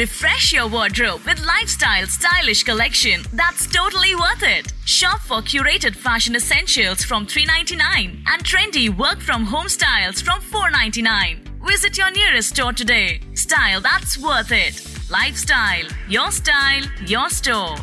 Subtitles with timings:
[0.00, 4.72] Refresh your wardrobe with lifestyle stylish collection that's totally worth it.
[4.86, 11.44] Shop for curated fashion essentials from 399 and trendy work from home styles from 499.
[11.68, 13.20] Visit your nearest store today.
[13.34, 14.82] Style that's worth it.
[15.10, 17.76] Lifestyle, your style, your store.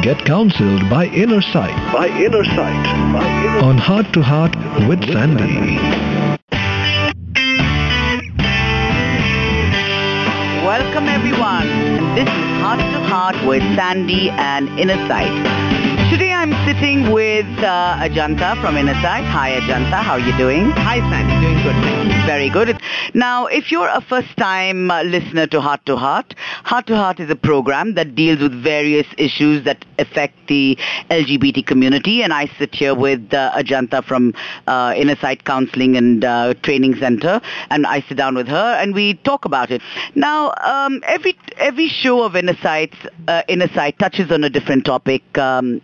[0.00, 1.92] Get counseled by Inner Sight.
[1.92, 2.84] By Inner Sight.
[3.12, 4.54] By Inner On Heart to Heart
[4.88, 6.17] with Sandy.
[10.98, 11.68] Welcome everyone.
[12.16, 15.67] This is Heart to Heart with Sandy and Inner Sight.
[16.38, 19.24] I'm sitting with uh, Ajanta from Inner Sight.
[19.24, 20.70] Hi Ajanta, how are you doing?
[20.70, 21.74] Hi Sandy, doing good.
[22.26, 22.80] Very good.
[23.12, 27.30] Now, if you're a first-time uh, listener to Heart to Heart, Heart to Heart is
[27.30, 30.78] a program that deals with various issues that affect the
[31.10, 34.32] LGBT community, and I sit here with uh, Ajanta from
[34.68, 37.40] uh, Inner Sight Counseling and uh, Training Center,
[37.70, 39.82] and I sit down with her and we talk about it.
[40.14, 42.94] Now, um, every every show of Inner Sight,
[43.26, 43.42] uh,
[43.98, 45.36] touches on a different topic.
[45.36, 45.80] Um,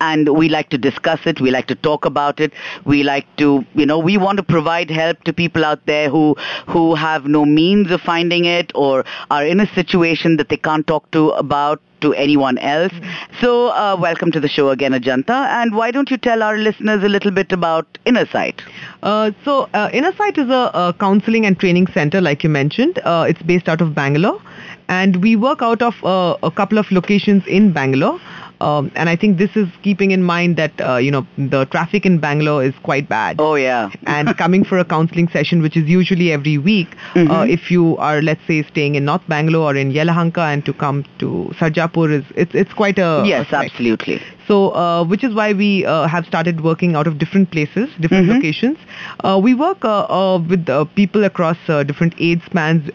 [0.00, 1.40] and we like to discuss it.
[1.40, 2.52] We like to talk about it.
[2.84, 6.36] We like to, you know, we want to provide help to people out there who
[6.66, 10.86] who have no means of finding it or are in a situation that they can't
[10.86, 12.92] talk to about to anyone else.
[13.40, 15.38] So, uh, welcome to the show again, Ajanta.
[15.60, 18.62] And why don't you tell our listeners a little bit about Inner Sight?
[19.02, 22.98] Uh, so, uh, Inner Sight is a, a, counseling and training center, like you mentioned.
[23.04, 24.40] Uh, it's based out of Bangalore,
[24.88, 28.20] and we work out of uh, a couple of locations in Bangalore.
[28.64, 32.06] Um, and I think this is keeping in mind that uh, you know the traffic
[32.06, 33.36] in Bangalore is quite bad.
[33.38, 33.90] Oh yeah.
[34.06, 37.30] and coming for a counseling session, which is usually every week, mm-hmm.
[37.30, 40.72] uh, if you are let's say staying in North Bangalore or in Yelahanka and to
[40.72, 44.20] come to Sarjapur is it's it's quite a yes absolutely.
[44.46, 48.26] So, uh, which is why we uh, have started working out of different places, different
[48.26, 48.36] mm-hmm.
[48.36, 48.78] locations.
[49.20, 51.56] Uh, we work uh, uh, with uh, people across
[51.86, 52.90] different age spans,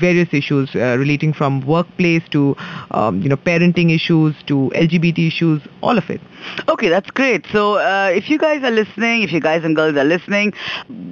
[0.00, 2.56] various issues relating from workplace to,
[2.92, 6.20] um, you know, parenting issues to LGBT issues, all of it.
[6.68, 7.46] Okay, that's great.
[7.52, 7.76] So,
[8.08, 10.52] if you guys are listening, if you guys and girls are listening,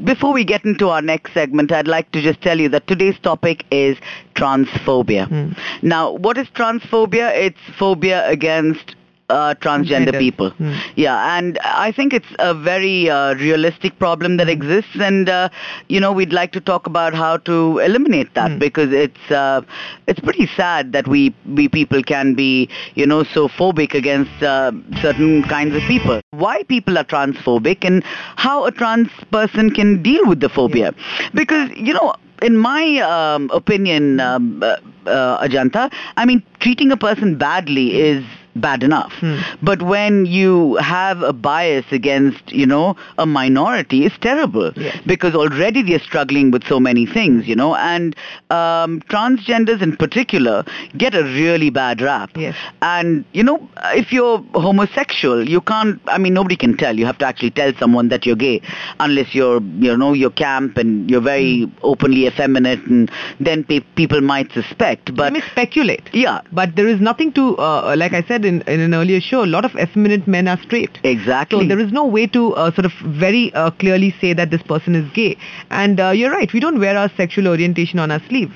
[0.04, 3.18] before we get into our next segment, I'd like to just tell you that today's
[3.20, 3.96] topic is
[4.34, 5.28] transphobia.
[5.28, 5.56] Mm.
[5.82, 7.34] Now, what is transphobia?
[7.34, 8.96] It's phobia against
[9.28, 10.50] uh, transgender people.
[10.52, 10.78] Mm.
[10.96, 15.48] Yeah, and I think it's a very uh, realistic problem that exists, and uh,
[15.88, 18.58] you know we'd like to talk about how to eliminate that mm.
[18.58, 19.62] because it's uh,
[20.06, 24.72] it's pretty sad that we we people can be you know so phobic against uh,
[25.00, 26.20] certain kinds of people.
[26.30, 28.02] Why people are transphobic and
[28.36, 31.28] how a trans person can deal with the phobia, yeah.
[31.34, 36.96] because you know in my um, opinion, um, uh, uh, Ajanta, I mean, treating a
[36.96, 38.24] person badly is
[38.56, 39.12] bad enough.
[39.14, 39.38] Hmm.
[39.62, 44.98] But when you have a bias against, you know, a minority, it's terrible yes.
[45.06, 48.14] because already they're struggling with so many things, you know, and
[48.50, 50.64] um, transgenders in particular
[50.96, 52.30] get a really bad rap.
[52.36, 52.56] Yes.
[52.82, 56.98] And, you know, if you're homosexual, you can't, I mean, nobody can tell.
[56.98, 58.60] You have to actually tell someone that you're gay
[59.00, 61.70] unless you're, you know, you're camp and you're very hmm.
[61.82, 63.10] openly effeminate and
[63.40, 65.14] then pe- people might suspect.
[65.14, 66.10] But, they may speculate.
[66.12, 66.40] Yeah.
[66.52, 69.44] But there is nothing to, uh, like I said, said in, in an earlier show,
[69.44, 70.98] a lot of effeminate men are straight.
[71.04, 71.60] Exactly.
[71.60, 74.62] So there is no way to uh, sort of very uh, clearly say that this
[74.62, 75.36] person is gay.
[75.70, 78.52] And uh, you're right, we don't wear our sexual orientation on our sleeve.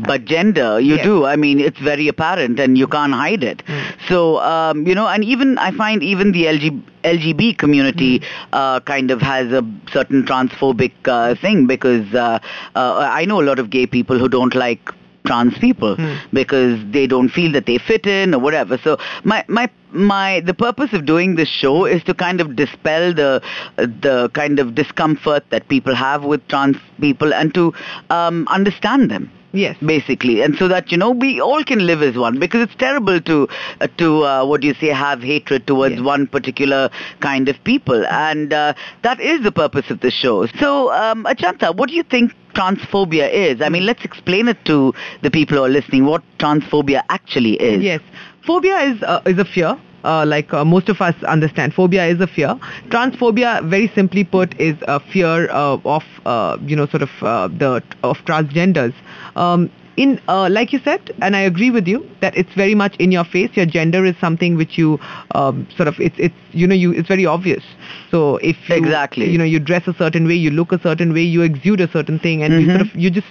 [0.00, 1.04] But gender, you yes.
[1.04, 1.24] do.
[1.26, 3.62] I mean, it's very apparent and you can't hide it.
[3.66, 4.08] Mm.
[4.08, 8.24] So, um, you know, and even I find even the LG, LGB community mm.
[8.52, 12.40] uh, kind of has a certain transphobic uh, thing because uh,
[12.74, 14.90] uh, I know a lot of gay people who don't like
[15.26, 16.14] trans people hmm.
[16.32, 18.78] because they don't feel that they fit in or whatever.
[18.78, 23.12] So my my my the purpose of doing this show is to kind of dispel
[23.14, 23.42] the
[23.76, 27.72] the kind of discomfort that people have with trans people and to
[28.10, 29.30] um, understand them.
[29.52, 29.76] Yes.
[29.84, 33.20] Basically, and so that you know we all can live as one because it's terrible
[33.22, 33.48] to
[33.80, 36.04] uh, to uh, what do you say have hatred towards yes.
[36.04, 36.88] one particular
[37.18, 40.46] kind of people, and uh, that is the purpose of the show.
[40.60, 43.60] So, um, Ajanta, what do you think transphobia is?
[43.60, 46.04] I mean, let's explain it to the people who are listening.
[46.04, 47.82] What transphobia actually is?
[47.82, 48.00] Yes,
[48.46, 51.74] phobia is uh, is a fear uh, like uh, most of us understand.
[51.74, 52.58] Phobia is a fear.
[52.88, 57.48] Transphobia, very simply put, is a fear uh, of, uh, you know, sort of uh,
[57.48, 58.94] the of transgenders.
[59.36, 62.96] Um, in, uh, like you said, and I agree with you that it's very much
[62.96, 63.50] in your face.
[63.54, 64.98] Your gender is something which you
[65.34, 67.62] um, sort of it's it's you know you it's very obvious.
[68.10, 71.12] So if you, exactly you know you dress a certain way, you look a certain
[71.12, 72.70] way, you exude a certain thing, and mm-hmm.
[72.70, 73.26] you sort of you just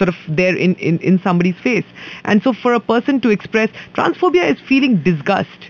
[0.00, 1.84] sort of there in, in, in somebody's face.
[2.24, 5.60] And so for a person to express transphobia is feeling disgust.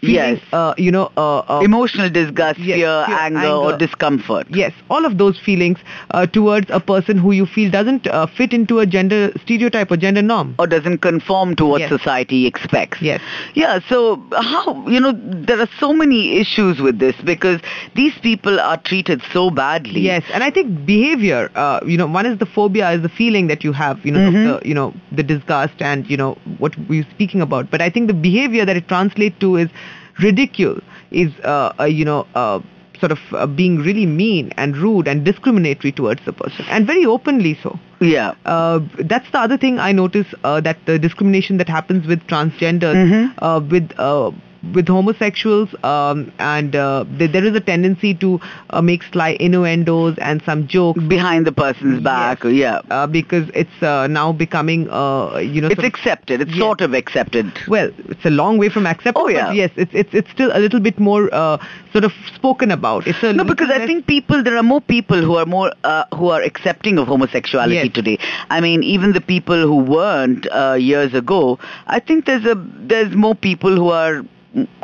[0.00, 0.40] Feeling, Yes.
[0.52, 4.46] Uh, you know, uh, uh, Emotional disgust, Yes, fear, fear, anger, or discomfort.
[4.50, 5.78] Yes, all of those feelings
[6.12, 9.96] uh, towards a person who you feel doesn't uh, fit into a gender stereotype or
[9.96, 10.54] gender norm.
[10.58, 11.90] Or doesn't conform to what Yes.
[11.90, 13.02] society expects.
[13.02, 13.20] Yes.
[13.54, 15.12] Yeah, so how, you know,
[15.48, 17.60] there are so many issues with this because
[17.96, 20.00] these people are treated so badly.
[20.00, 21.50] Yes, and I think behavior.
[21.56, 24.04] Uh, you know, one is the phobia, is the feeling that you have.
[24.08, 24.32] You know, Mhm.
[24.32, 24.86] of the you know
[25.20, 26.30] the disgust and you know
[26.64, 27.70] what we're speaking about.
[27.76, 29.78] But I think the behavior that it translates to is
[30.26, 30.80] ridicule.
[31.26, 32.18] Is uh, uh, you know.
[32.34, 32.58] Uh,
[33.00, 37.04] sort of uh, being really mean and rude and discriminatory towards the person and very
[37.10, 37.70] openly so
[38.06, 38.32] Yeah.
[38.54, 38.80] uh,
[39.12, 43.28] that's the other thing I notice uh, that the discrimination that happens with transgenders, Mhm.
[43.50, 44.32] uh, with uh,
[44.74, 48.40] with homosexuals, um, and uh, there is a tendency to
[48.70, 51.00] uh, make sly innuendos and some jokes.
[51.04, 52.42] Behind the person's back.
[52.44, 52.52] Yes.
[52.54, 52.80] Yeah.
[52.90, 56.40] Uh, because it's uh, now becoming, uh, you know, It's accepted.
[56.40, 56.58] It's Yes.
[56.60, 57.46] sort of accepted.
[57.68, 59.52] well, it's a long way from accepted Oh, yeah.
[59.52, 61.58] Yes, it's it's it's still a little bit more uh,
[61.92, 63.06] sort of spoken about.
[63.06, 66.04] It's a No, because I think people, there are more people who are more, uh,
[66.14, 67.92] who are accepting of homosexuality Yes.
[67.94, 68.18] today.
[68.50, 73.14] I mean, even the people who weren't uh, years ago, I think there's a, there's
[73.14, 74.22] more people who are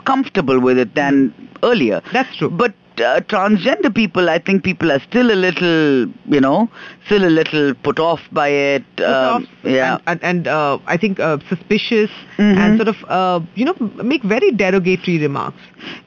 [0.05, 2.03] comfortable with it than earlier.
[2.13, 2.51] That's true.
[2.51, 6.71] But uh, transgender people, I think people are still a little, you know,
[7.07, 8.85] still a little put off by it.
[8.97, 9.99] put um, off yeah.
[10.07, 12.57] and, and, and uh, I think uh, suspicious Mhm.
[12.63, 13.75] and sort of uh, you know
[14.13, 15.61] make very derogatory remarks.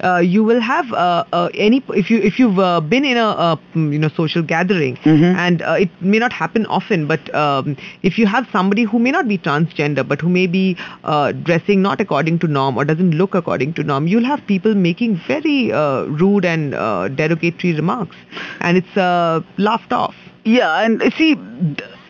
[0.03, 3.57] Uh, you will have uh, uh, any if you if you've uh, been in a
[3.75, 5.35] you know social gathering Mhm.
[5.45, 9.11] and uh, it may not happen often, but um, if you have somebody who may
[9.11, 10.65] not be transgender but who may be
[11.05, 14.73] uh, dressing not according to norm or doesn't look according to norm, you'll have people
[14.75, 18.15] making very uh, rude and uh, derogatory remarks,
[18.61, 20.15] and it's uh, laughed off.
[20.47, 21.35] Yeah, and see,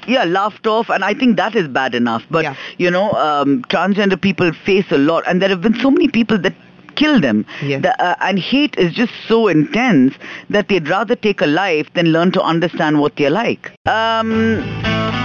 [0.08, 2.24] yeah, laughed off, and I think that is bad enough.
[2.30, 2.56] But Yeah.
[2.78, 6.38] you know, um, transgender people face a lot, and there have been so many people
[6.46, 6.54] that
[6.96, 7.46] kill them.
[7.64, 7.82] Yes.
[7.84, 10.14] The, uh, and hate is just so intense
[10.50, 13.72] that they'd rather take a life than learn to understand what they're like.
[13.86, 14.32] Um,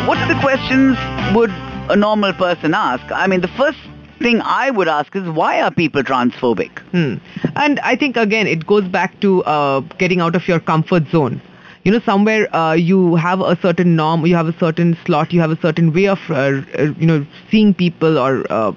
[0.06, 0.98] what are the questions
[1.34, 1.50] would
[1.90, 3.04] a normal person ask?
[3.12, 3.78] I mean, the first
[4.18, 6.78] thing I would ask is why are people transphobic?
[6.96, 7.14] Hmm.
[7.56, 11.40] And I think again it goes back to uh, getting out of your comfort zone.
[11.84, 15.40] You know, somewhere uh, you have a certain norm, you have a certain slot, you
[15.40, 18.72] have a certain way of, uh, uh, you know, seeing people or uh,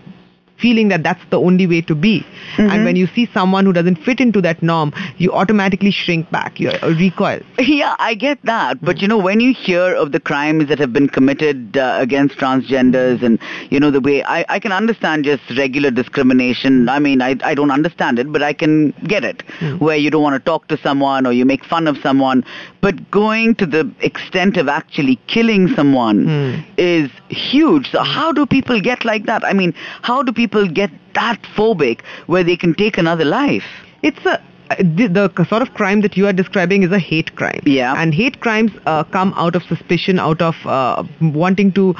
[0.57, 2.25] feeling that that's the only way to be.
[2.57, 2.72] Mhm.
[2.72, 6.60] And when you see someone who doesn't fit into that norm, you automatically shrink back,
[6.60, 7.42] you uh, recoil.
[7.60, 8.80] Yeah, I get that.
[8.81, 12.38] But you know, when you hear of the crimes that have been committed uh, against
[12.38, 13.38] transgenders and,
[13.69, 16.88] you know, the way I, I can understand just regular discrimination.
[16.90, 19.44] I mean, I, I don't understand it, but I can get it.
[19.80, 22.46] Where you don't want to talk to someone or you make fun of someone.
[22.81, 26.62] But going to the extent of actually killing someone Hmm.
[26.78, 27.92] is huge.
[27.92, 29.44] So how do people get like that?
[29.44, 33.65] I mean, how do people get that phobic where they can take another life?
[34.01, 34.42] It's a
[34.80, 37.62] the, the sort of crime that you are describing is a hate crime.
[37.65, 37.94] Yeah.
[37.95, 41.95] And hate crimes uh, come out of suspicion, out of uh, wanting to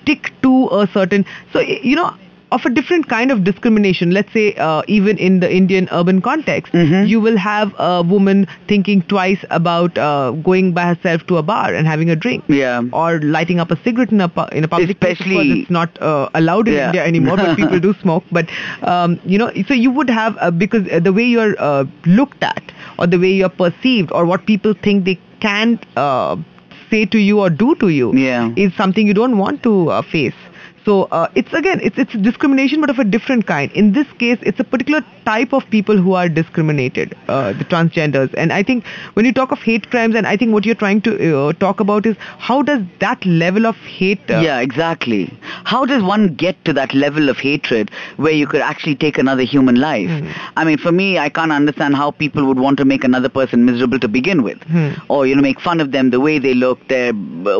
[0.00, 1.24] stick to a certain.
[1.52, 2.16] So you know.
[2.52, 6.72] Of a different kind of discrimination, let's say uh, even in the Indian urban context,
[6.72, 7.08] Mhm.
[7.08, 11.74] you will have a woman thinking twice about uh, going by herself to a bar
[11.74, 12.82] and having a drink, Yeah.
[12.92, 15.18] or lighting up a cigarette in a pu- in a public place.
[15.18, 16.86] Of Especially- it's not uh, allowed in Yeah.
[16.86, 18.24] India anymore, but people do smoke.
[18.30, 18.46] But
[18.94, 21.84] um, you know, so you would have uh, because the way you're uh,
[22.20, 26.36] looked at, or the way you're perceived, or what people think they can uh,
[26.90, 28.52] say to you or do to you, Yeah.
[28.54, 30.44] is something you don't want to uh, face.
[30.86, 33.72] So uh, it's again, it's it's discrimination, but of a different kind.
[33.72, 38.32] In this case, it's a particular type of people who are discriminated, uh, the transgenders.
[38.42, 41.00] And I think when you talk of hate crimes, and I think what you're trying
[41.08, 42.14] to uh, talk about is
[42.50, 44.30] how does that level of hate?
[44.30, 45.24] Uh, yeah, exactly.
[45.72, 47.90] How does one get to that level of hatred
[48.28, 50.08] where you could actually take another human life?
[50.20, 50.30] Hmm.
[50.56, 53.64] I mean, for me, I can't understand how people would want to make another person
[53.64, 54.90] miserable to begin with, Hmm.
[55.08, 57.12] or you know, make fun of them, the way they look, their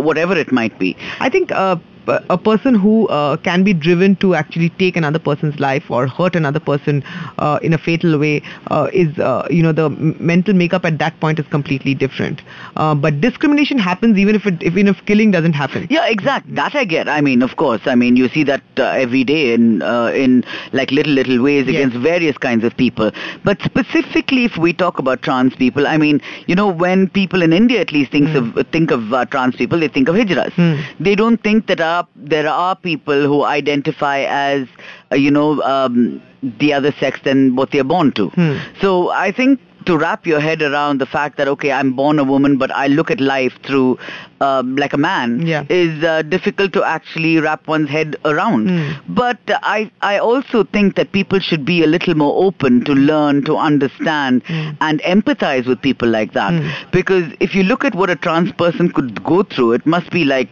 [0.09, 0.97] whatever it might be.
[1.19, 1.77] I think uh,
[2.09, 6.35] a person who uh, can be driven to actually take another person's life or hurt
[6.37, 7.03] another person
[7.39, 11.19] uh, in a fatal way uh, is, uh, you know, the mental makeup at that
[11.21, 12.43] point is completely different.
[12.77, 15.87] Uh, but discrimination happens even if it, even if killing doesn't happen.
[15.91, 16.55] Yeah, exact.
[16.55, 17.09] That I get.
[17.09, 17.81] I mean, of course.
[17.87, 21.67] I mean, you see that uh, every day in uh, in like little little ways
[21.67, 21.75] Yes.
[21.75, 23.11] against various kinds of people.
[23.45, 27.53] But specifically, if we talk about trans people, I mean, you know, when people in
[27.53, 30.53] India at least thinks of think of uh, trans people, they think of hijras.
[30.53, 30.75] Hmm.
[31.03, 34.69] They don't think that are there are people who identify as
[35.13, 38.29] uh, you know um, the other sex than what they're born to.
[38.31, 38.59] Hmm.
[38.81, 42.25] So I think to wrap your head around the fact that okay, I'm born a
[42.25, 43.99] woman, but I look at life through
[44.41, 45.65] um, like a man Yeah.
[45.69, 48.69] is uh, difficult to actually wrap one's head around.
[48.69, 48.97] Mm.
[49.09, 53.45] But I I also think that people should be a little more open to learn,
[53.45, 54.77] to understand, Mm.
[54.81, 56.53] and empathize with people like that.
[56.53, 56.71] Mm.
[56.91, 60.25] Because if you look at what a trans person could go through, it must be
[60.25, 60.49] like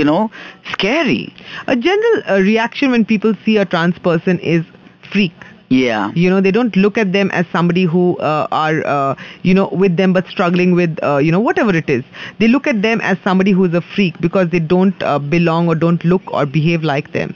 [0.00, 0.30] you know
[0.72, 1.34] scary.
[1.66, 4.64] A general uh, reaction when people see a trans person is
[5.12, 5.32] freak.
[5.68, 6.12] Yeah.
[6.14, 9.68] You know, they don't look at them as somebody who uh, are, uh, you know,
[9.72, 12.04] with them but struggling with, uh, you know, whatever it is.
[12.38, 15.74] They look at them as somebody who's a freak because they don't uh, belong or
[15.74, 17.34] don't look or behave like them.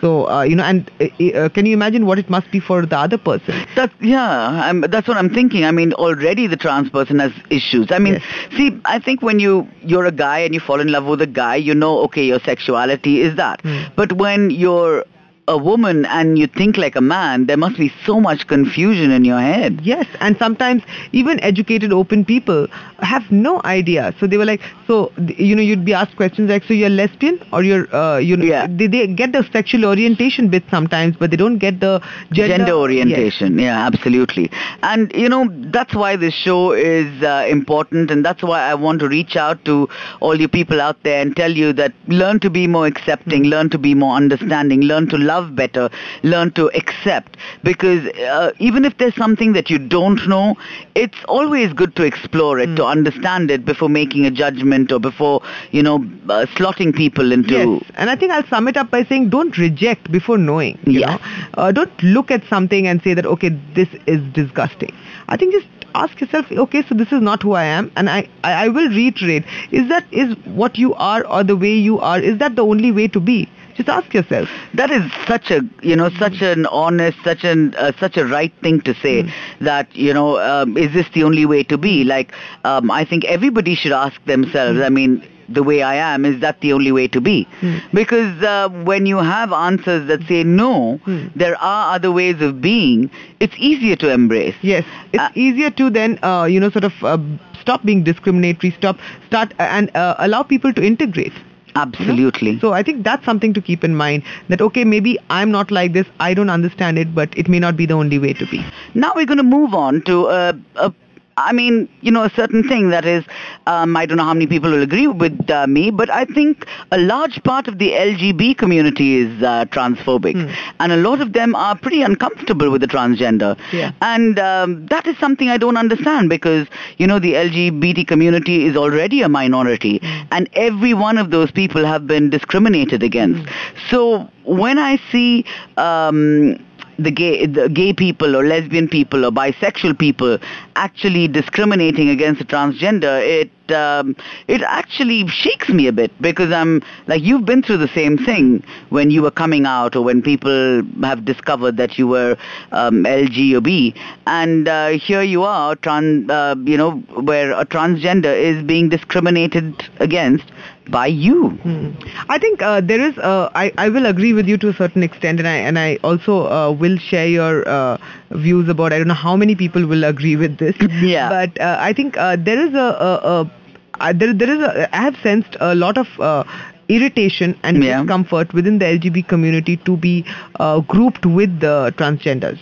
[0.00, 2.96] So, uh, you know, and uh, can you imagine what it must be for the
[2.96, 3.66] other person?
[3.76, 5.64] That yeah, I'm, that's what I'm thinking.
[5.64, 7.90] I mean, already the trans person has issues.
[7.90, 8.22] I mean, Yes.
[8.56, 11.26] see, I think when you you're a guy and you fall in love with a
[11.26, 13.62] guy, you know, okay, your sexuality is that.
[13.62, 13.84] Hmm.
[13.96, 15.04] But when you're
[15.48, 19.24] a woman and you think like a man, there must be so much confusion in
[19.24, 19.80] your head.
[19.82, 22.66] Yes, and sometimes even educated, open people
[22.98, 24.12] have no idea.
[24.18, 27.38] So they were like, so you know, you'd be asked questions like, so you're lesbian
[27.52, 28.66] or you're, uh, you know, Yeah.
[28.68, 32.00] they, they get the sexual orientation bit sometimes, but they don't get the
[32.32, 32.74] gender, Gender, Yes.
[32.74, 34.50] orientation, yeah, absolutely.
[34.82, 38.98] And you know that's why this show is uh, important, and that's why I want
[39.00, 39.88] to reach out to
[40.20, 43.70] all you people out there and tell you that learn to be more accepting, learn
[43.70, 45.88] to be more understanding, learn to love better,
[46.22, 47.36] learn to accept.
[47.62, 50.56] Because uh, even if there's something that you don't know,
[50.94, 55.42] it's always good to explore it, to understand it before making a judgment or before
[55.70, 55.96] you know
[56.28, 57.54] uh, slotting people into.
[57.54, 60.78] Yes, and I think I'll sum it up by saying don't reject before knowing.
[60.86, 61.06] You Yeah.
[61.14, 61.18] know?
[61.54, 64.92] uh, don't look at something and say that okay, this is disgusting.
[65.28, 68.28] I think just ask yourself, okay, so this is not who I am, and I,
[68.44, 72.18] I, I will reiterate: is that is what you are or the way you are?
[72.20, 73.48] Is that the only way to be?
[73.76, 74.48] Just ask yourself.
[74.74, 78.52] That is such a you know such an honest, such an uh, such a right
[78.62, 79.30] thing to say.
[79.60, 82.04] That you know um, is this the only way to be?
[82.04, 82.32] Like
[82.64, 84.80] um, I think everybody should ask themselves.
[84.80, 85.22] I mean.
[85.48, 87.46] The way I am is that the only way to be?
[87.94, 91.28] Because uh, when you have answers that say no, Hmm.
[91.36, 93.12] there are other ways of being.
[93.38, 94.56] It's easier to embrace.
[94.60, 97.18] Yes, it's Uh, easier to then, uh, you know, sort of uh,
[97.60, 101.32] stop being discriminatory, stop, start, uh, and uh, allow people to integrate.
[101.76, 102.12] You know?
[102.12, 102.58] Absolutely.
[102.60, 104.22] So I think that's something to keep in mind.
[104.48, 107.76] That okay, maybe I'm not like this, I don't understand it, but it may not
[107.76, 108.64] be the only way to be.
[108.94, 110.92] Now we're going to move on to a, a
[111.38, 113.22] I mean, you know, a certain thing that is,
[113.66, 116.66] um, I don't know how many people will agree with uh, me, but I think
[116.92, 120.32] a large part of the LGB community is uh, transphobic.
[120.32, 120.54] Hmm.
[120.80, 123.58] And a lot of them are pretty uncomfortable with the transgender.
[123.70, 123.92] Yeah.
[124.00, 128.74] And um, that is something I don't understand because, you know, the LGBT community is
[128.74, 130.00] already a minority.
[130.30, 133.46] And every one of those people have been discriminated against.
[133.90, 135.44] So when I see
[135.76, 136.58] um,
[136.98, 140.38] the gay the gay people or lesbian people or bisexual people
[140.76, 144.16] actually discriminating against the transgender it um,
[144.48, 148.62] it actually shakes me a bit because I'm like you've been through the same thing
[148.90, 152.36] when you were coming out or when people have discovered that you were
[152.72, 153.94] um, LG or B
[154.26, 156.92] and uh, here you are trans uh, you know
[157.30, 160.44] where a transgender is being discriminated against
[160.88, 161.90] by you Hmm.
[162.28, 163.18] I think uh, there is.
[163.18, 165.98] Uh, I I will agree with you to a certain extent, and I and I
[166.04, 167.98] also uh, will share your uh,
[168.30, 168.92] views about.
[168.92, 170.76] I don't know how many people will agree with this.
[171.02, 171.28] Yeah.
[171.28, 173.50] But uh, I think uh, there is a, a, a
[174.00, 174.88] uh, there there is a.
[174.94, 176.08] I have sensed a lot of.
[176.20, 176.44] Uh,
[176.88, 177.98] irritation and Yeah.
[178.00, 180.24] discomfort within the LGBT community to be
[180.60, 182.60] uh, grouped with the transgenders.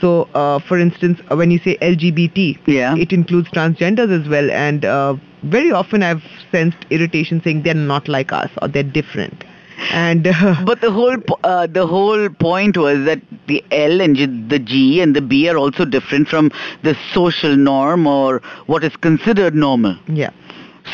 [0.00, 2.94] So, uh, for instance, uh, when you say LGBT, Yeah.
[2.96, 4.48] it includes transgenders as well.
[4.52, 9.42] And uh, very often I've sensed irritation saying they're not like us or they're different.
[9.90, 14.14] And uh, But the whole po- uh, the whole point was that the L and
[14.14, 16.52] G, the G and the B are also different from
[16.84, 19.96] the social norm or what is considered normal.
[20.06, 20.30] yeah.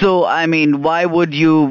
[0.01, 1.67] So I mean, why would you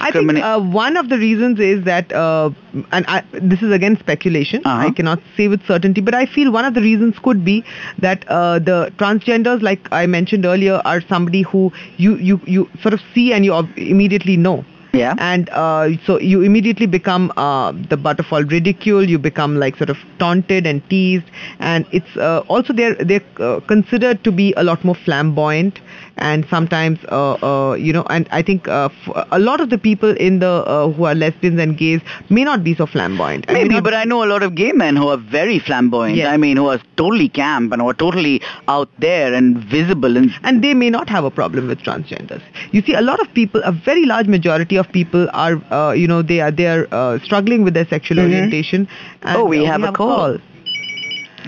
[0.00, 0.42] I think discriminate?
[0.42, 2.50] uh, one of the reasons is that, uh,
[2.92, 4.62] and I, this is again speculation.
[4.64, 4.88] Uh-huh.
[4.88, 7.64] I cannot say with certainty, but I feel one of the reasons could be
[7.98, 12.94] that uh, the transgenders, like I mentioned earlier, are somebody who you you you sort
[12.94, 14.64] of see and you ob- immediately know.
[15.00, 15.14] yeah.
[15.26, 19.78] and uh, so you immediately become uh, the butt of all ridicule you become like
[19.82, 21.30] sort of taunted and teased
[21.70, 25.80] and it's uh, also they're they're uh, considered to be a lot more flamboyant
[26.18, 29.78] and sometimes uh, uh, you know and i think uh, f- a lot of the
[29.78, 33.80] people in the uh, who are lesbians and gays may not be so flamboyant Maybe,
[33.80, 36.16] but I know a lot of gay men who are very flamboyant.
[36.16, 36.28] Yes.
[36.28, 40.30] I mean, who are totally camp and who are totally out there and visible and
[40.42, 42.42] and they may not have a problem with transgenders.
[42.72, 46.06] You see, a lot of people, a very large majority of people are, uh, you
[46.06, 48.24] know, they are they are uh, struggling with their sexual Mhm.
[48.32, 48.88] orientation.
[49.22, 50.38] And, Oh, we uh, have a call.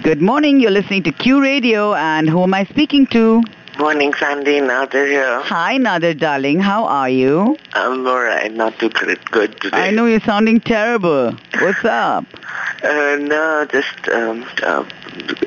[0.03, 0.61] Good morning.
[0.61, 3.43] You're listening to Q Radio, and who am I speaking to?
[3.79, 4.61] Morning, Sandy.
[4.61, 5.41] Nader here.
[5.43, 6.61] Hi, Nader, darling.
[6.61, 7.57] How are you?
[7.73, 8.53] I'm alright.
[8.53, 9.77] Not too good, today.
[9.77, 11.33] I know you're sounding terrible.
[11.61, 12.25] What's up?
[12.85, 14.85] Uh, no, just um, uh,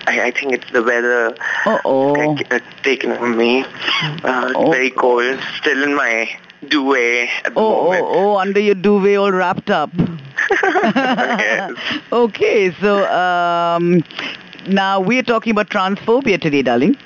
[0.07, 1.35] I, I think it's the weather
[1.67, 2.35] Uh-oh.
[2.49, 3.63] uh, taken from me.
[3.63, 4.71] Uh, it's Oh.
[4.71, 5.39] very cold.
[5.59, 6.27] Still in my
[6.67, 8.05] duvet at the Oh, oh, moment.
[8.07, 9.91] oh, under your duvet all wrapped up.
[10.51, 11.73] Yes.
[12.11, 14.03] Okay, so um,
[14.67, 16.97] now we're talking about transphobia today, darling.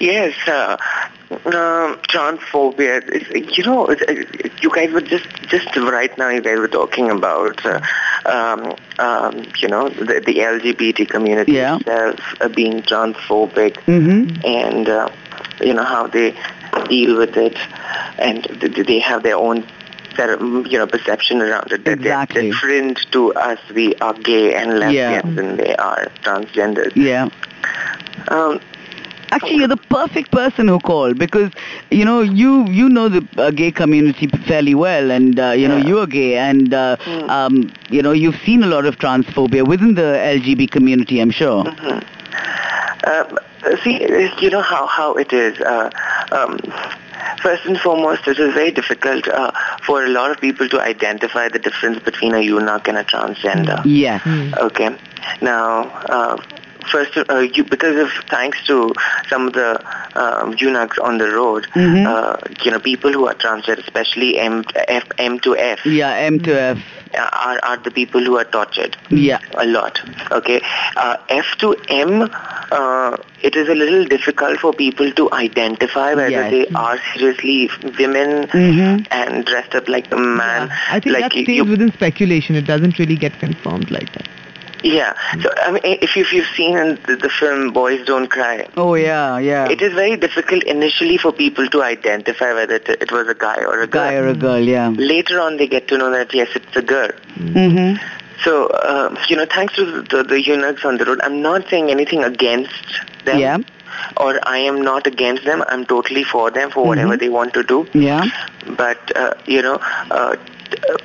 [0.00, 0.76] Yes, uh,
[1.30, 3.02] um, transphobia.
[3.08, 3.88] It's, you know,
[4.60, 6.28] you guys were just just right now.
[6.28, 7.80] You guys were talking about, uh,
[8.26, 11.76] um, um, you know, the, the LGBT community Yeah.
[11.76, 14.44] itself uh, being transphobic, Mm-hmm.
[14.46, 15.08] and uh,
[15.60, 16.34] you know how they
[16.88, 17.56] deal with it,
[18.18, 19.64] and they have their own.
[20.16, 21.84] Their, you know, perception around it.
[21.84, 22.40] That Exactly.
[22.40, 23.58] They're different to us.
[23.74, 26.96] We are gay and lesbians, and they are transgenders.
[26.96, 27.28] Yeah.
[28.28, 28.60] Um,
[29.32, 31.50] Actually, you're the perfect person who called because
[31.90, 35.76] you know you you know the uh, gay community fairly well, and uh, you know
[35.76, 35.86] Yeah.
[35.88, 37.28] you're gay, and uh, Mm.
[37.30, 41.20] um, you know you've seen a lot of transphobia within the LGB community.
[41.20, 41.64] I'm sure.
[43.04, 43.24] Uh,
[43.84, 44.02] see,
[44.40, 45.58] you know how, how it is.
[45.60, 45.90] Uh,
[46.32, 46.58] um,
[47.42, 49.52] first and foremost, it is very difficult uh,
[49.86, 53.80] for a lot of people to identify the difference between a eunuch and a transgender.
[53.84, 54.22] Yes.
[54.58, 54.90] Okay.
[55.40, 55.82] Now,
[56.16, 56.36] uh,
[56.90, 58.92] first, uh, you, because of thanks to
[59.28, 59.80] some of the
[60.14, 62.06] um, eunuchs on the road, Mhm.
[62.06, 66.12] uh, you know, people who are transgender, especially M, F, M to F, Yeah.
[66.14, 66.78] M to F.
[67.16, 69.38] are, are the people who are tortured Yeah.
[69.54, 70.00] a lot.
[70.32, 70.60] Okay,
[70.96, 72.28] uh, F to M,
[72.70, 76.50] uh, it is a little difficult for people to identify whether Yes.
[76.50, 79.06] they are seriously women Mhm.
[79.10, 80.68] and dressed up like a man.
[80.68, 82.54] Yeah, I think like that stays you- within speculation.
[82.56, 84.26] It doesn't really get confirmed like that.
[84.82, 85.14] Yeah.
[85.42, 88.68] So I mean, if, you, if you've seen in the, the film Boys Don't Cry.
[88.76, 89.38] Oh yeah.
[89.38, 89.68] Yeah.
[89.68, 93.58] It is very difficult initially for people to identify whether it, it was a guy
[93.64, 94.24] or a guy girl.
[94.24, 94.58] or a girl.
[94.60, 94.88] Yeah.
[94.96, 97.10] Later on, they get to know that yes, it's a girl.
[97.36, 98.04] Mm-hmm.
[98.44, 101.90] So, uh, you know, thanks to the, the eunuchs on the road, I'm not saying
[101.90, 103.38] anything against them.
[103.38, 103.58] Yeah.
[104.18, 105.64] Or I am not against them.
[105.68, 107.20] I'm totally for them for whatever Mhm.
[107.20, 107.88] they want to do.
[107.94, 108.26] Yeah.
[108.76, 109.76] But, uh, you know,
[110.10, 110.36] uh,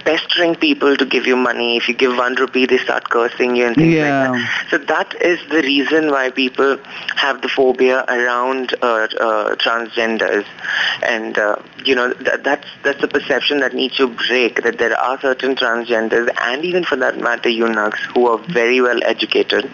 [0.06, 1.78] pestering people to give you money.
[1.78, 4.04] If you give one rupee, they start cursing you and things Yeah.
[4.04, 4.70] like that.
[4.70, 6.78] So that is the reason why people
[7.16, 10.46] have the phobia around uh, uh, transgenders.
[11.02, 14.98] And, uh, you know, th- that's, that's the perception that needs to break, that there
[15.00, 19.70] are certain transgenders and even for that matter eunuchs who are very well educated.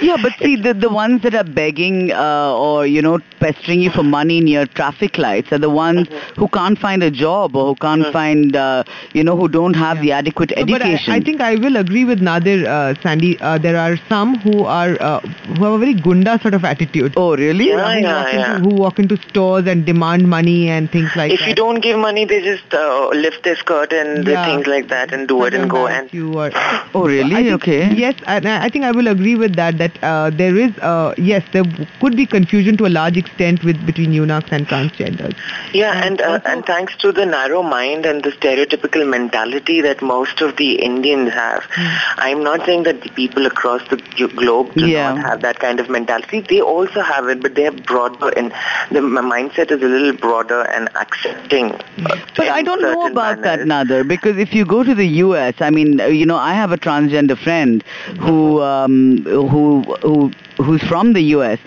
[0.00, 3.90] Yeah, but see, the the ones that are begging uh, or you know pestering you
[3.90, 6.40] for money near traffic lights are the ones Mm-hmm.
[6.40, 8.82] who can't find a job or who can't find uh,
[9.22, 11.12] you know who don't have the adequate No, But education.
[11.12, 13.38] I, I think I will agree with Nadir, uh, Sandy.
[13.40, 17.14] Uh, there are some who are uh, who have a very gunda sort of attitude.
[17.16, 17.68] Oh, really?
[17.68, 18.56] Yeah, who, yeah, walk yeah.
[18.56, 21.44] Into, who walk into stores and demand money and things like if that.
[21.44, 24.44] If you don't give money, they just uh, lift their skirt and Yeah.
[24.46, 25.86] things like that and do it and go.
[25.86, 26.50] And you or
[26.94, 27.36] Oh, really?
[27.36, 27.80] I think- Okay.
[28.02, 29.78] Yes, and I I think I will agree with that.
[29.84, 31.64] That uh, there is, uh, yes, there
[32.00, 35.36] could be confusion to a large extent with between eunuchs and transgenders.
[35.80, 40.40] Yeah, and uh, and thanks to the narrow mind and the stereotypical mentality that most
[40.46, 41.64] of the Indians have,
[42.28, 43.98] I'm not saying that the people across the
[44.42, 45.08] globe do Yeah.
[45.14, 46.40] not have that kind of mentality.
[46.52, 48.52] They also have it, but they're broader and
[48.90, 49.00] the
[49.32, 51.72] mindset is a little broader and accepting.
[51.74, 53.90] uh, But I don't know about that, manners.
[53.90, 56.72] Nader, because if you go to the U.S., I mean, uh, you know, I have
[56.72, 57.82] a transgender friend
[58.26, 60.16] who um, who who
[60.64, 61.58] who's from the U.S.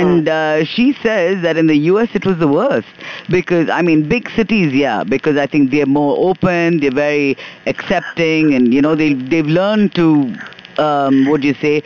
[0.00, 2.08] and uh, she says that in the U.S.
[2.18, 2.88] it was the worst
[3.36, 8.54] because I mean, big cities, yeah, because I think they're more open, they're very accepting,
[8.54, 10.34] and you know, they they've learned to.
[10.78, 11.82] Um, what do you say?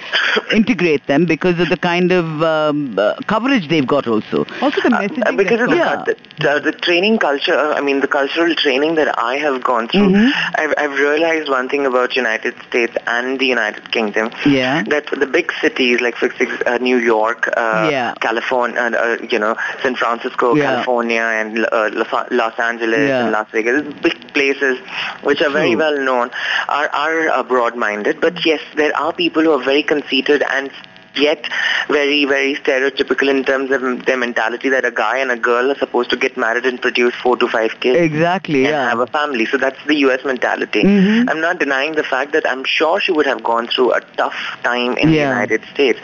[0.53, 4.45] Integrate them because of the kind of um, uh, coverage they've got also.
[4.63, 5.27] Also, the Uh, messaging.
[5.27, 6.03] uh, because of the, Yeah.
[6.07, 9.89] the, the, the training culture, uh, I mean the cultural training that I have gone
[9.89, 10.31] through, Mhm.
[10.57, 14.83] I've, I've realized one thing about United States and the United Kingdom, Yeah.
[14.89, 16.31] that the big cities like for
[16.67, 18.15] uh, New York, uh, Yeah.
[18.21, 20.65] California, uh, you know, San Francisco, Yeah.
[20.67, 21.91] California, and uh,
[22.31, 23.23] Los, Angeles Yeah.
[23.25, 24.79] and Las Vegas, big places
[25.23, 25.79] which are very True.
[25.85, 26.31] well known,
[26.69, 28.21] are, are broad-minded.
[28.21, 30.71] But yes, there are people who are very conceited and
[31.19, 31.45] yet
[31.89, 35.79] very, very stereotypical in terms of their mentality that a guy and a girl are
[35.79, 38.65] supposed to get married and produce four to five kids Exactly.
[38.65, 38.89] and Yeah.
[38.89, 39.47] have a family.
[39.47, 40.25] So that's the U.S.
[40.25, 40.83] mentality.
[40.83, 41.31] Mhm.
[41.31, 44.37] I'm not denying the fact that I'm sure she would have gone through a tough
[44.63, 45.99] time in the United States.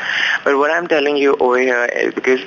[0.45, 2.41] But what I'm telling you over here is because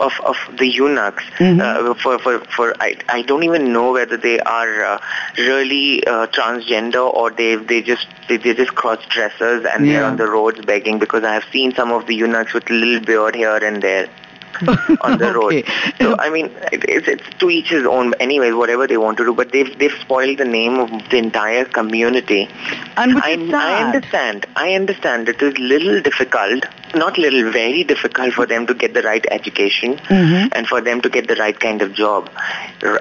[0.00, 1.60] of, of the eunuchs, Mhm.
[1.60, 4.98] uh, for, for, for I, I don't even know whether they are uh,
[5.38, 10.16] really uh, transgender or they they just they, they're just cross dressers and they're on
[10.16, 13.56] the roads begging because I have seen some of eunuchs with a little beard here
[13.56, 14.08] and there.
[15.02, 15.64] on the road.
[16.00, 18.14] So I mean, it's, it's to each his own.
[18.18, 21.66] Anyway, whatever they want to do, but they've they've spoiled the name of the entire
[21.66, 22.48] community.
[22.96, 24.46] And I, I understand.
[24.56, 25.28] I understand.
[25.28, 26.64] It is little difficult,
[26.94, 30.48] not little, very difficult for them to get the right education Mhm.
[30.52, 32.30] and for them to get the right kind of job.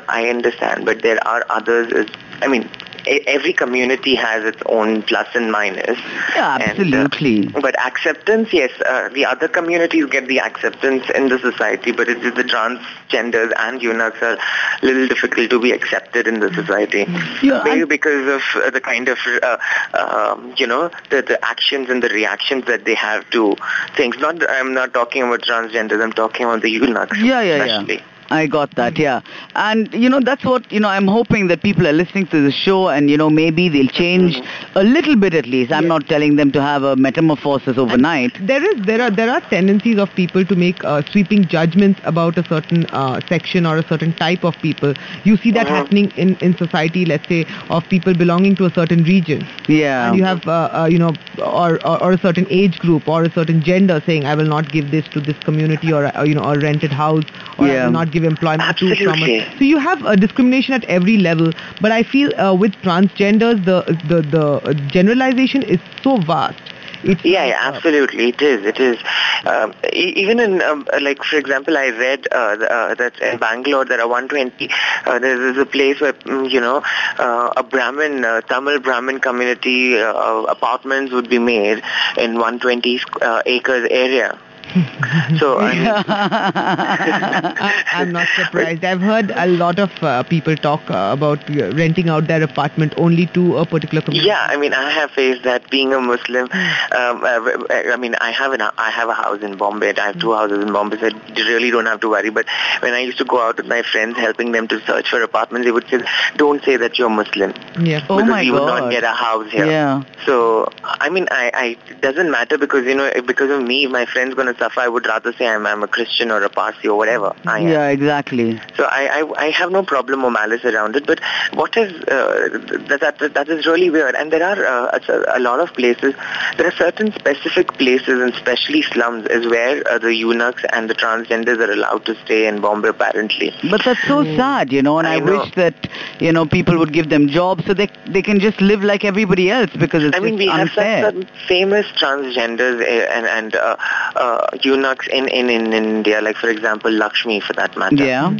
[0.10, 1.94] I understand, but there are others.
[1.94, 2.08] As,
[2.42, 2.70] I mean,
[3.08, 5.98] every community has its own plus and minus.
[6.36, 7.48] Yeah, And, uh, absolutely.
[7.62, 12.24] but acceptance, yes, uh, the other communities get the acceptance in the society, but it
[12.24, 14.38] is the transgenders and eunuchs are
[14.82, 17.06] a little difficult to be accepted in the society.
[17.42, 19.58] Yeah, Maybe because of uh, the kind of, uh,
[19.94, 23.56] um, you know, the, the actions and the reactions that they have to
[23.96, 24.18] things.
[24.18, 27.96] Not, I'm not talking about transgenders, I'm talking about the eunuchs Yeah, yeah, especially.
[27.96, 28.02] yeah.
[28.32, 29.22] I got that, yeah.
[29.56, 32.52] And, you know, that's what, you know, I'm hoping that people are listening to the
[32.52, 34.42] show and, you know, maybe they'll change
[34.76, 35.72] a little bit at least.
[35.72, 38.38] I'm not telling them to have a metamorphosis overnight.
[38.48, 42.38] there is there are there are tendencies of people to make uh, sweeping judgments about
[42.38, 44.94] a certain uh, section or a certain type of people.
[45.24, 45.76] You see that Uh-huh.
[45.76, 49.48] happening in in society, let's say, of people belonging to a certain region.
[49.68, 50.08] Yeah.
[50.08, 53.24] And you have, uh, uh, you know, or, or or a certain age group or
[53.24, 56.36] a certain gender saying, I will not give this to this community or, uh, you
[56.36, 57.26] know, a rented house
[57.58, 57.86] or I Yeah.
[57.86, 59.06] will not give employment to Absolutely.
[59.06, 59.58] someone.
[59.60, 61.52] So you have uh, discrimination at every level.
[61.82, 63.78] But I feel uh, with transgenders, the
[64.14, 66.72] the the generalization is so vast.
[67.04, 68.30] It's Yeah, yeah, absolutely.
[68.30, 68.66] It is.
[68.66, 68.98] It is.
[69.46, 73.38] Um, e- even in, um, like, for example, I read uh, th- uh, that in
[73.38, 74.70] Bangalore there are 120.
[75.06, 76.82] Uh, there's, a place where, mm, you know,
[77.20, 81.82] uh, a Brahmin, uh, Tamil Brahmin community uh, apartments would be made
[82.18, 84.38] in 120 uh, acres area.
[85.40, 85.88] so I mean,
[87.94, 88.84] I'm not surprised.
[88.84, 92.94] I've heard a lot of uh, people talk uh, about uh, renting out their apartment
[92.98, 94.28] only to a particular community.
[94.28, 96.50] Yeah, I mean, I have faced that being a Muslim.
[96.52, 99.96] Um, uh, I mean, I have an I have a house in Bombay.
[99.96, 102.30] I have two houses in Bombay, so I really don't have to worry.
[102.30, 102.46] But
[102.80, 105.66] when I used to go out with my friends, helping them to search for apartments,
[105.66, 106.00] they would say,
[106.36, 108.06] "Don't say that you're Muslim, Yeah.
[108.10, 110.04] Oh because my you will not get a house here." Yeah.
[110.26, 114.06] So I mean, I, I it doesn't matter because you know because of me, my
[114.06, 114.80] friend's gonna suffer.
[114.82, 117.34] I would rather say I'm I'm a Christian or a Parsi or whatever.
[117.46, 117.68] I am.
[117.68, 118.60] Yeah, exactly.
[118.76, 121.20] So I, I, I have no problem or malice around it, but
[121.54, 122.50] what is uh,
[122.90, 124.16] that, that that is really weird.
[124.16, 126.14] And there are uh, a, a lot of places.
[126.58, 130.96] There are certain specific places, and especially slums, is where uh, the eunuchs and the
[130.96, 132.90] transgenders are allowed to stay in Bombay.
[132.90, 135.40] Apparently, But that's so sad, you know, and I, I know.
[135.40, 135.74] wish that,
[136.20, 139.50] you know, people would give them jobs so they they can just live like everybody
[139.50, 141.12] else because it's I mean, just we have unfair.
[141.12, 143.76] some, some famous transgenders uh, and and uh,
[144.16, 148.06] uh, eunuchs in, in in India, like for example Lakshmi, for that matter.
[148.06, 148.38] yeah.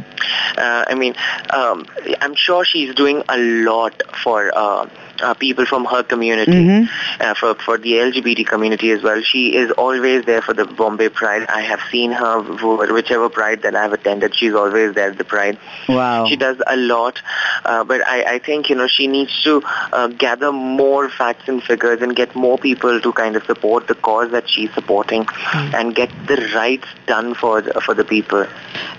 [0.56, 1.14] Uh, I mean,
[1.50, 1.86] um,
[2.20, 4.88] I'm sure she's doing a lot for uh,
[5.22, 6.88] uh, people from her community, Mhm.
[7.20, 9.20] uh, for for the LGBT community as well.
[9.22, 11.46] She is always there for the Bombay Pride.
[11.48, 14.34] I have seen her for whichever Pride that I have attended.
[14.34, 15.58] She's always there at the Pride.
[15.88, 16.26] Wow.
[16.28, 17.20] She does a lot,
[17.64, 21.62] uh, but I, I think you know she needs to uh, gather more facts and
[21.62, 25.94] figures and get more people to kind of support the cause that she's supporting, and
[25.94, 28.46] get the rights done for the, for the people.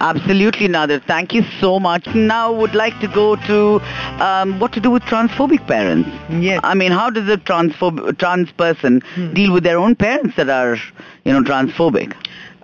[0.01, 0.99] Absolutely, Nadir.
[0.99, 2.07] Thank you so much.
[2.15, 3.81] Now would like to go to
[4.23, 6.06] um, what to do with transphobic parents.
[6.29, 6.59] Yes.
[6.63, 9.33] I mean, how does a transphob- trans person Hmm.
[9.33, 10.77] deal with their own parents that are,
[11.25, 12.13] you know, transphobic?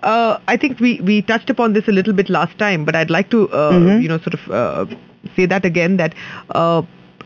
[0.02, 3.10] Uh, I think we, we touched upon this a little bit last time, but I'd
[3.10, 4.02] like to, uh, Mhm.
[4.02, 4.86] you know, sort of uh,
[5.36, 6.14] say that again that
[6.50, 6.82] uh,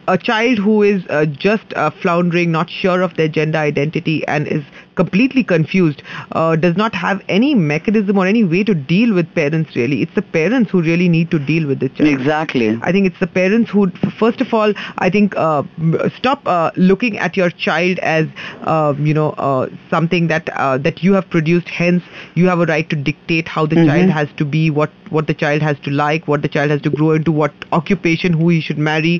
[0.07, 4.47] a child who is uh, just uh, floundering, not sure of their gender identity, and
[4.47, 4.63] is
[5.01, 9.77] completely confused, uh, does not have any mechanism or any way to deal with parents
[9.81, 9.99] really.
[10.07, 12.11] It's the parents who really need to deal with the child.
[12.15, 12.69] Exactly.
[12.83, 13.87] I think it's the parents who,
[14.23, 14.73] first of all,
[15.07, 15.63] I think uh,
[16.17, 18.27] stop uh, looking at your child as,
[18.75, 21.69] uh, you know, uh, something that uh, that you have produced.
[21.81, 22.03] Hence,
[22.35, 23.87] you have a right to dictate how the Mhm.
[23.93, 26.83] child has to be, what what the child has to like, what the child has
[26.87, 29.13] to grow into, what occupation, who he should marry,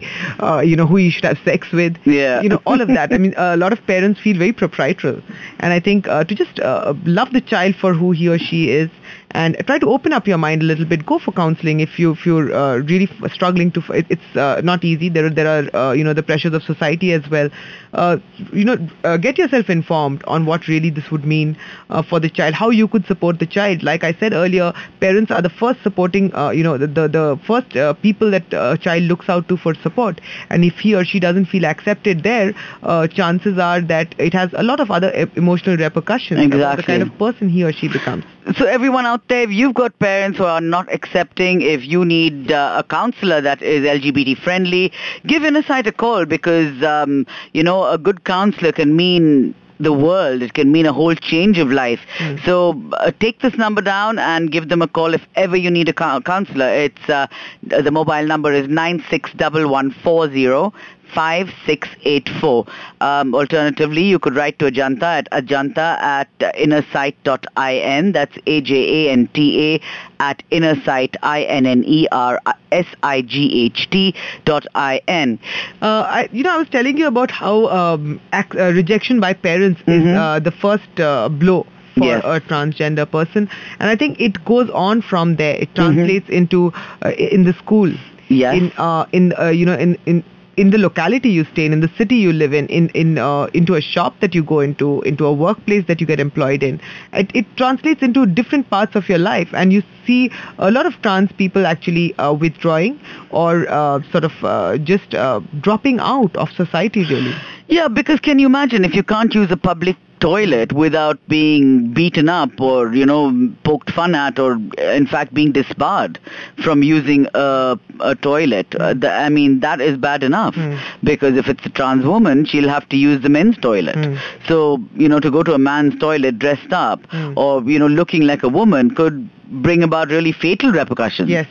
[0.49, 1.97] uh, you know, who he should have sex with.
[2.15, 2.43] Yeah.
[2.47, 3.15] You know, all of that.
[3.19, 5.23] I mean, a lot of parents feel very proprietorial,
[5.61, 8.71] and I think uh, to just uh, love the child for who he or she
[8.71, 8.91] is
[9.33, 11.05] and try to open up your mind a little bit.
[11.07, 13.81] Go for counseling if you if you're uh, really f- struggling to.
[13.81, 15.09] F- it, it's uh, not easy.
[15.09, 17.51] There are there are uh, you know the pressures of society as well.
[17.93, 18.19] Uh,
[18.53, 21.57] you know, uh, get yourself informed on what really this would mean
[21.91, 22.55] uh, for the child.
[22.55, 23.83] How you could support the child.
[23.83, 26.35] Like I said earlier, parents are the first supporting.
[26.35, 29.57] Uh, you know, the the, the first uh, people that a child looks out to
[29.57, 30.21] for support.
[30.51, 34.51] And if he or she doesn't feel accepted there, uh, chances are that it has
[34.55, 36.41] a lot of other emotional repercussions.
[36.53, 38.25] about The kind of person he or she becomes.
[38.57, 42.53] So everyone out there, if you've got parents who are not accepting, if you need
[42.53, 44.93] uh, a counselor that is LGBT friendly,
[45.27, 50.43] give Insight a call because, um, you know, a good counselor can mean the world.
[50.43, 52.01] It can mean a whole change of life.
[52.45, 55.89] So uh, take this number down and give them a call if ever you need
[55.89, 56.69] a counselor.
[56.69, 57.27] It's uh,
[57.63, 60.73] the mobile number is nine six double one four zero.
[61.15, 62.67] 5684.
[63.01, 68.13] Um, alternatively, you could write to Ajanta at ajanta at innersight.in.
[68.13, 69.81] That's A-J-A-N-T-A
[70.21, 75.39] at innersight, I-N-N-E-R-S-I-G-H-T dot I-N.
[75.81, 79.33] Uh, I, you know, I was telling you about how um, ac- uh, rejection by
[79.33, 81.67] parents is uh, the first uh, blow
[81.97, 82.23] for Yes.
[82.25, 83.49] a transgender person,
[83.81, 85.57] and I think it goes on from there.
[85.57, 86.73] It translates into
[87.05, 87.93] uh, in the school,
[88.29, 88.55] Yes.
[88.57, 90.23] in uh, in uh, you know in in
[90.59, 93.45] in the locality you stay in, in the city you live in, in in uh,
[93.55, 96.81] into a shop that you go into, into a workplace that you get employed in.
[97.13, 101.01] It, it translates into different parts of your life, and you see a lot of
[101.03, 102.99] trans people actually uh, withdrawing
[103.31, 107.05] or uh, sort of uh, just uh, dropping out of society.
[107.05, 107.35] Really,
[107.69, 112.29] Yeah, because can you imagine if you can't use a public toilet without being beaten
[112.29, 116.19] up or, you know, poked fun at or, in fact, being disbarred
[116.63, 118.75] from using a, a toilet?
[118.75, 120.57] Uh, the, I mean, that is bad enough
[121.03, 124.19] because if it's a trans woman, she'll have to use the men's toilet.
[124.47, 127.01] So, you know, to go to a man's toilet dressed up
[127.37, 131.31] or, you know, looking like a woman could bring about really fatal repercussions.
[131.31, 131.47] Yes.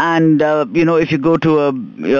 [0.00, 1.68] And, uh, you know, if you go to a,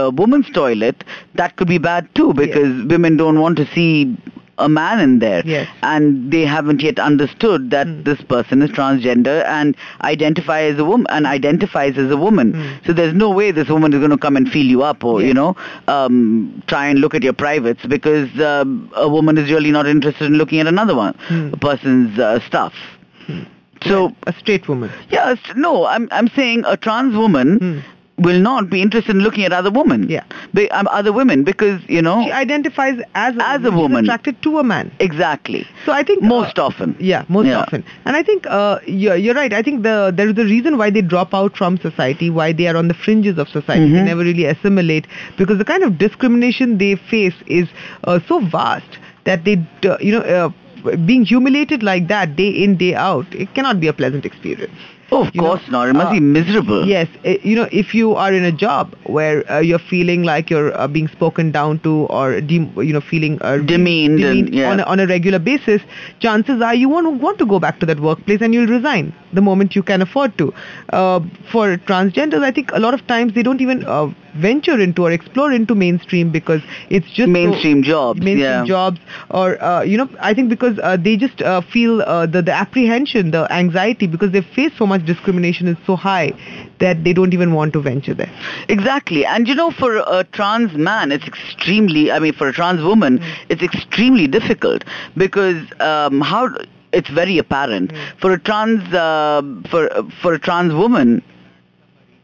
[0.06, 1.02] a woman's toilet,
[1.34, 4.16] that could be bad too because women don't want to see
[4.58, 5.42] a man in there.
[5.44, 5.68] Yes.
[5.82, 11.06] And they haven't yet understood that this person is transgender and identify as a woman
[11.10, 12.78] and identifies as a woman.
[12.86, 15.22] So there's no way this woman is going to come and feel you up or,
[15.22, 15.56] you know,
[15.88, 20.26] um, try and look at your privates because um, a woman is really not interested
[20.26, 21.14] in looking at another one,
[21.52, 22.72] a person's uh, stuff.
[23.84, 24.90] So a straight woman.
[25.10, 27.84] Yes, no, I'm I'm saying a trans woman
[28.18, 30.08] will not be interested in looking at other women.
[30.08, 30.24] Yeah.
[30.54, 34.04] Be, um, other women because you know She identifies as a As a She's woman.
[34.04, 34.90] attracted to a man.
[35.00, 35.66] exactly.
[35.84, 36.96] So I think Most uh, often.
[36.98, 37.58] Yeah, most Yeah.
[37.60, 37.84] often.
[38.06, 39.52] And I think uh, you're, you're right.
[39.52, 42.66] I think the there is a reason why they drop out from society, why they
[42.68, 43.84] are on the fringes of society.
[43.86, 43.94] Mm-hmm.
[43.96, 47.68] They never really assimilate because the kind of discrimination they face is
[48.04, 49.56] uh, so vast that they,
[50.00, 53.92] you know, uh, being humiliated like that day in day out, it cannot be a
[53.92, 54.72] pleasant experience.
[55.12, 55.88] Oh, of You know, course not.
[55.88, 56.84] It must uh, be miserable.
[56.86, 60.50] Yes, eh, you know, if you are in a job where uh, you're feeling like
[60.50, 64.68] you're uh, being spoken down to or de- you know feeling uh, Demeaned and- yeah.
[64.70, 65.80] on, a, on a regular basis,
[66.18, 69.40] chances are you won't want to go back to that workplace and you'll resign the
[69.40, 70.52] moment you can afford to.
[70.90, 71.20] Uh,
[71.52, 75.12] for transgenders, I think a lot of times they don't even uh, venture into or
[75.12, 78.64] explore into mainstream because it's just so- Mainstream jobs, mainstream yeah.
[78.64, 82.42] jobs, or uh, you know, I think because uh, they just uh, feel uh, the
[82.42, 86.32] the apprehension, the anxiety because they face so much discrimination is so high
[86.78, 88.30] that they don't even want to venture there.
[88.68, 89.24] Exactly.
[89.24, 93.20] And you know, for a trans man, it's extremely, I mean, for a trans woman,
[93.48, 94.84] it's extremely difficult
[95.16, 96.50] because um, how,
[96.92, 97.92] it's very apparent.
[98.20, 99.88] For a trans, uh, for,
[100.22, 101.22] for a trans woman,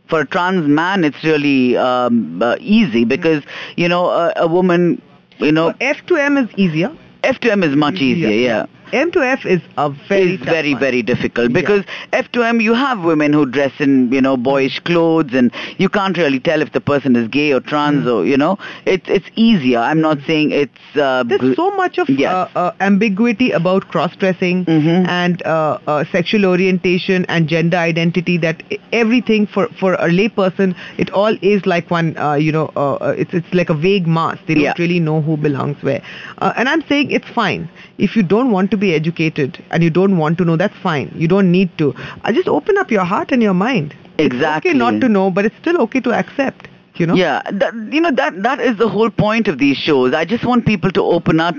[0.08, 3.08] for a trans man, it's really um, uh, easy mm-hmm.
[3.08, 3.42] because
[3.76, 5.00] you know a, a woman,
[5.38, 6.94] you know, F to M is easier.
[7.24, 8.66] F to M is much easier, yeah.
[8.66, 8.66] yeah.
[8.92, 10.80] M2F is a very is very one.
[10.80, 12.22] very difficult because yeah.
[12.22, 16.38] F2M you have women who dress in you know boyish clothes and you can't really
[16.38, 18.12] tell if the person is gay or trans mm.
[18.14, 19.78] or you know it's it's easier.
[19.78, 22.32] I'm not saying it's uh, there's so much of yes.
[22.32, 25.08] uh, uh, ambiguity about cross dressing mm-hmm.
[25.08, 31.10] and uh, uh, sexual orientation and gender identity that everything for for a layperson it
[31.10, 32.70] all is like one uh, you know
[33.16, 34.38] it's it's like a vague mass.
[34.46, 34.74] They don't yeah.
[34.76, 36.02] really know who belongs where.
[36.40, 40.18] and I'm saying it's fine if you don't want to be educated and you don't
[40.18, 41.10] want to know, that's fine.
[41.24, 41.94] You don't need to.
[42.24, 43.96] Uh, just open up your heart and your mind.
[44.18, 44.70] It's Exactly.
[44.72, 46.68] okay not to know, but it's still okay to accept.
[46.96, 47.14] You know.
[47.14, 50.12] Yeah, that, you know that that is the whole point of these shows.
[50.22, 51.54] I just want people to open up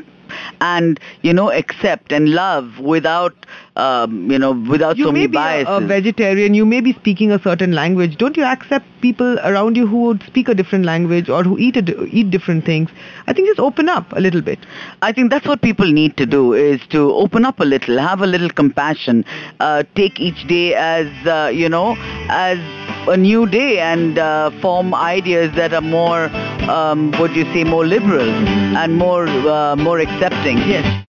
[0.62, 3.34] and you know accept and love without
[3.76, 5.84] um, you know without you so may many be a, biases.
[5.84, 8.18] a vegetarian you may be speaking a certain language.
[8.18, 11.78] Don't you accept people around you who would speak a different language or who eat
[11.78, 12.89] a, eat different things?
[13.28, 14.60] I think just open up a little bit.
[15.02, 18.22] I think that's what people need to do is to open up a little, have
[18.22, 19.26] a little compassion,
[19.60, 21.96] uh, take each day as uh, you know
[22.30, 22.60] as
[23.08, 26.26] a new day and uh, form ideas that are more,
[26.70, 28.30] um, what you say, more liberal
[28.78, 30.58] and more uh, more accepting.
[30.60, 31.06] Yes.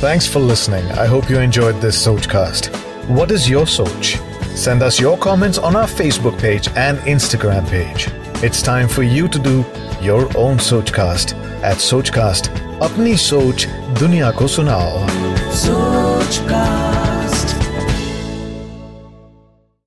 [0.00, 0.84] Thanks for listening.
[0.92, 2.68] I hope you enjoyed this Sochcast.
[3.08, 4.18] What is your Soch?
[4.56, 8.08] Send us your comments on our Facebook page and Instagram page.
[8.42, 9.64] It's time for you to do
[10.02, 12.50] your own Sochcast at Sochcast.
[12.78, 15.06] Apni Soch Dunya Ko Sunao.
[15.50, 17.05] Sochcast.